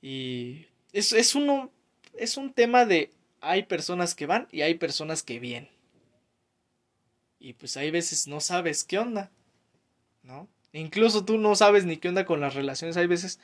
Y 0.00 0.66
es, 0.92 1.12
es, 1.12 1.34
uno, 1.34 1.72
es 2.14 2.36
un 2.36 2.52
tema 2.52 2.84
de 2.84 3.10
hay 3.40 3.64
personas 3.64 4.14
que 4.14 4.26
van 4.26 4.48
y 4.52 4.62
hay 4.62 4.74
personas 4.74 5.22
que 5.22 5.40
vienen. 5.40 5.70
Y 7.40 7.54
pues 7.54 7.76
hay 7.76 7.90
veces 7.90 8.28
no 8.28 8.38
sabes 8.38 8.84
qué 8.84 8.98
onda, 8.98 9.32
¿no? 10.22 10.48
Incluso 10.72 11.24
tú 11.24 11.38
no 11.38 11.54
sabes 11.54 11.84
ni 11.84 11.98
qué 11.98 12.08
onda 12.08 12.24
con 12.24 12.40
las 12.40 12.54
relaciones. 12.54 12.96
Hay 12.96 13.06
veces 13.06 13.38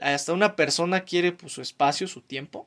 hasta 0.00 0.32
una 0.32 0.56
persona 0.56 1.04
quiere 1.04 1.32
pues, 1.32 1.52
su 1.52 1.62
espacio, 1.62 2.08
su 2.08 2.22
tiempo. 2.22 2.66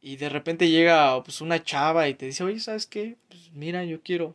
Y 0.00 0.16
de 0.16 0.28
repente 0.28 0.70
llega 0.70 1.22
pues, 1.22 1.40
una 1.40 1.62
chava 1.62 2.08
y 2.08 2.14
te 2.14 2.26
dice, 2.26 2.44
oye, 2.44 2.60
¿sabes 2.60 2.86
qué? 2.86 3.16
Pues 3.28 3.50
mira, 3.52 3.84
yo 3.84 4.00
quiero 4.02 4.34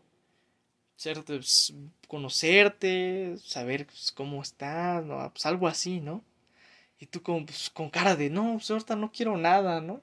pues, 1.26 1.74
conocerte, 2.08 3.36
saber 3.44 3.88
pues, 3.88 4.12
cómo 4.12 4.42
estás, 4.42 5.04
¿no? 5.04 5.32
Pues 5.32 5.46
algo 5.46 5.68
así, 5.68 6.00
¿no? 6.00 6.24
Y 7.00 7.08
tú 7.08 7.24
con, 7.24 7.46
pues, 7.46 7.70
con 7.72 7.90
cara 7.90 8.16
de, 8.16 8.30
no, 8.30 8.54
pues 8.54 8.70
ahorita 8.70 8.96
no 8.96 9.12
quiero 9.12 9.38
nada, 9.38 9.82
¿no? 9.82 10.02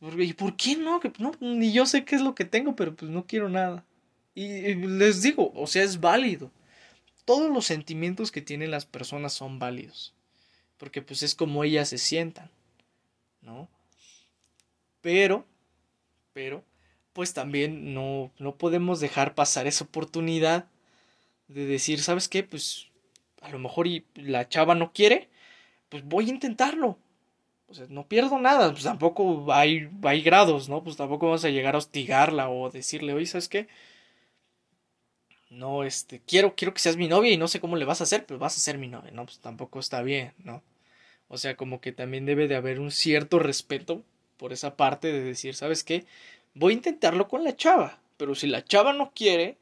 ¿Y 0.00 0.32
por 0.32 0.56
qué 0.56 0.76
no? 0.76 1.00
no? 1.18 1.32
Ni 1.40 1.72
yo 1.72 1.86
sé 1.86 2.04
qué 2.04 2.16
es 2.16 2.22
lo 2.22 2.34
que 2.34 2.44
tengo, 2.44 2.76
pero 2.76 2.94
pues 2.94 3.10
no 3.10 3.26
quiero 3.26 3.48
nada. 3.48 3.84
y 4.34 4.74
les 4.74 5.22
digo, 5.22 5.52
o 5.54 5.66
sea, 5.66 5.82
es 5.82 6.00
válido 6.00 6.50
todos 7.26 7.50
los 7.50 7.66
sentimientos 7.66 8.32
que 8.32 8.40
tienen 8.40 8.70
las 8.70 8.86
personas 8.86 9.34
son 9.34 9.58
válidos, 9.58 10.14
porque 10.78 11.02
pues 11.02 11.22
es 11.22 11.34
como 11.34 11.64
ellas 11.64 11.90
se 11.90 11.98
sientan, 11.98 12.50
¿no? 13.42 13.68
Pero, 15.02 15.44
pero, 16.32 16.64
pues 17.12 17.34
también 17.34 17.92
no, 17.92 18.30
no 18.38 18.56
podemos 18.56 19.00
dejar 19.00 19.34
pasar 19.34 19.66
esa 19.66 19.84
oportunidad 19.84 20.66
de 21.48 21.66
decir, 21.66 22.00
¿sabes 22.00 22.28
qué? 22.28 22.42
Pues 22.42 22.86
a 23.42 23.50
lo 23.50 23.58
mejor 23.58 23.86
y 23.86 24.06
la 24.14 24.48
chava 24.48 24.74
no 24.74 24.92
quiere, 24.92 25.28
pues 25.88 26.04
voy 26.04 26.26
a 26.26 26.32
intentarlo. 26.32 26.98
O 27.68 27.74
sea, 27.74 27.86
no 27.88 28.06
pierdo 28.06 28.38
nada, 28.38 28.70
pues 28.70 28.84
tampoco 28.84 29.52
hay, 29.52 29.90
hay 30.04 30.22
grados, 30.22 30.68
¿no? 30.68 30.84
Pues 30.84 30.96
tampoco 30.96 31.26
vamos 31.26 31.44
a 31.44 31.50
llegar 31.50 31.74
a 31.74 31.78
hostigarla 31.78 32.48
o 32.48 32.70
decirle, 32.70 33.12
oye, 33.12 33.26
¿sabes 33.26 33.48
qué? 33.48 33.66
No, 35.50 35.84
este, 35.84 36.20
quiero, 36.26 36.54
quiero 36.56 36.74
que 36.74 36.80
seas 36.80 36.96
mi 36.96 37.08
novia 37.08 37.32
y 37.32 37.36
no 37.36 37.48
sé 37.48 37.60
cómo 37.60 37.76
le 37.76 37.84
vas 37.84 38.00
a 38.00 38.04
hacer, 38.04 38.26
pero 38.26 38.38
vas 38.38 38.56
a 38.56 38.60
ser 38.60 38.78
mi 38.78 38.88
novia, 38.88 39.12
¿no? 39.12 39.24
Pues 39.26 39.38
tampoco 39.38 39.78
está 39.78 40.02
bien, 40.02 40.32
¿no? 40.38 40.62
O 41.28 41.38
sea, 41.38 41.56
como 41.56 41.80
que 41.80 41.92
también 41.92 42.26
debe 42.26 42.48
de 42.48 42.56
haber 42.56 42.80
un 42.80 42.90
cierto 42.92 43.38
respeto 43.38 44.02
por 44.38 44.52
esa 44.52 44.76
parte 44.76 45.12
de 45.12 45.22
decir, 45.22 45.54
¿sabes 45.54 45.84
qué? 45.84 46.04
Voy 46.54 46.72
a 46.72 46.76
intentarlo 46.76 47.28
con 47.28 47.44
la 47.44 47.56
chava, 47.56 48.00
pero 48.16 48.34
si 48.34 48.46
la 48.48 48.64
chava 48.64 48.92
no 48.92 49.12
quiere, 49.14 49.58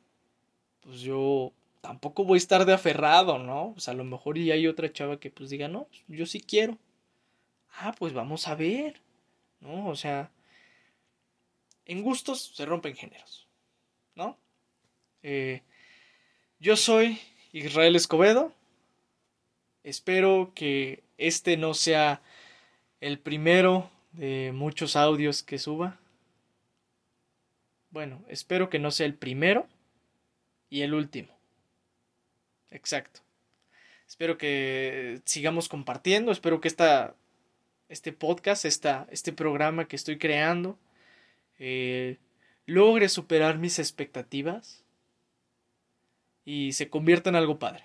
pues 0.82 1.00
yo 1.00 1.52
tampoco 1.82 2.24
voy 2.24 2.36
a 2.36 2.38
estar 2.38 2.64
de 2.66 2.74
aferrado, 2.74 3.38
¿no? 3.38 3.72
Pues 3.74 3.88
a 3.88 3.94
lo 3.94 4.04
mejor 4.04 4.38
y 4.38 4.52
hay 4.52 4.66
otra 4.66 4.92
chava 4.92 5.20
que 5.20 5.30
pues 5.30 5.50
diga, 5.50 5.68
no, 5.68 5.88
pues 6.06 6.18
yo 6.18 6.26
sí 6.26 6.40
quiero. 6.40 6.78
Ah, 7.78 7.94
pues 7.98 8.12
vamos 8.14 8.48
a 8.48 8.54
ver, 8.54 9.00
¿no? 9.60 9.88
O 9.88 9.96
sea, 9.96 10.30
en 11.86 12.02
gustos 12.02 12.52
se 12.54 12.66
rompen 12.66 12.94
géneros, 12.96 13.46
¿no? 14.14 14.38
Eh, 15.22 15.62
yo 16.64 16.76
soy 16.76 17.20
Israel 17.52 17.94
Escobedo. 17.94 18.50
Espero 19.82 20.52
que 20.54 21.04
este 21.18 21.58
no 21.58 21.74
sea 21.74 22.22
el 23.02 23.18
primero 23.18 23.90
de 24.12 24.50
muchos 24.54 24.96
audios 24.96 25.42
que 25.42 25.58
suba. 25.58 26.00
Bueno, 27.90 28.24
espero 28.28 28.70
que 28.70 28.78
no 28.78 28.90
sea 28.92 29.04
el 29.04 29.12
primero 29.12 29.68
y 30.70 30.80
el 30.80 30.94
último. 30.94 31.36
Exacto. 32.70 33.20
Espero 34.08 34.38
que 34.38 35.20
sigamos 35.26 35.68
compartiendo, 35.68 36.32
espero 36.32 36.62
que 36.62 36.68
esta, 36.68 37.14
este 37.90 38.14
podcast, 38.14 38.64
esta, 38.64 39.06
este 39.10 39.34
programa 39.34 39.86
que 39.86 39.96
estoy 39.96 40.16
creando, 40.16 40.78
eh, 41.58 42.16
logre 42.64 43.10
superar 43.10 43.58
mis 43.58 43.78
expectativas 43.78 44.83
y 46.44 46.72
se 46.72 46.88
convierta 46.90 47.30
en 47.30 47.36
algo 47.36 47.58
padre. 47.58 47.84